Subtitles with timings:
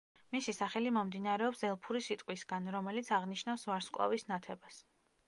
[0.35, 4.81] მისი სახელი მომდინარეობს ელფური სიტყვისგან, რომელიც აღნიშნავს „ვარსკვლავის ნათებას“.